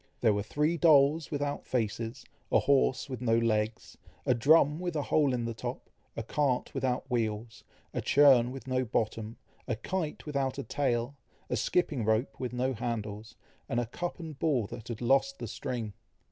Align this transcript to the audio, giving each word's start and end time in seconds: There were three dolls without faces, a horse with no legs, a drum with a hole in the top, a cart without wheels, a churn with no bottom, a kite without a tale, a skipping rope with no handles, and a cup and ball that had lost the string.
There 0.21 0.33
were 0.33 0.41
three 0.41 0.77
dolls 0.77 1.29
without 1.29 1.67
faces, 1.67 2.25
a 2.51 2.57
horse 2.57 3.07
with 3.07 3.21
no 3.21 3.37
legs, 3.37 3.99
a 4.25 4.33
drum 4.33 4.79
with 4.79 4.95
a 4.95 5.03
hole 5.03 5.31
in 5.31 5.45
the 5.45 5.53
top, 5.53 5.91
a 6.17 6.23
cart 6.23 6.73
without 6.73 7.07
wheels, 7.07 7.63
a 7.93 8.01
churn 8.01 8.49
with 8.51 8.65
no 8.65 8.83
bottom, 8.83 9.37
a 9.67 9.75
kite 9.75 10.25
without 10.25 10.57
a 10.57 10.63
tale, 10.63 11.15
a 11.51 11.55
skipping 11.55 12.03
rope 12.03 12.39
with 12.39 12.51
no 12.51 12.73
handles, 12.73 13.35
and 13.69 13.79
a 13.79 13.85
cup 13.85 14.19
and 14.19 14.39
ball 14.39 14.65
that 14.65 14.87
had 14.87 15.01
lost 15.01 15.37
the 15.37 15.47
string. 15.47 15.93